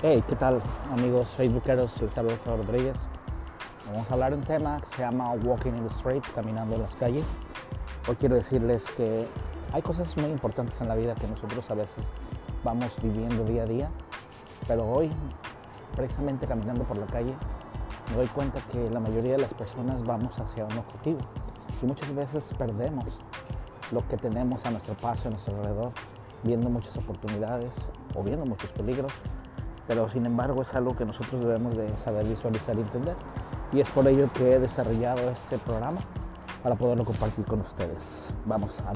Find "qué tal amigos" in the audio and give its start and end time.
0.28-1.30